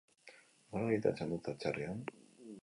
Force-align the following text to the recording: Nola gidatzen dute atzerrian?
Nola 0.71 0.87
gidatzen 0.95 1.35
dute 1.35 1.53
atzerrian? 1.57 2.01